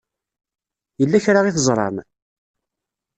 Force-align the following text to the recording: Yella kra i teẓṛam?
Yella 0.99 1.23
kra 1.23 1.39
i 1.49 1.51
teẓṛam? 1.55 1.95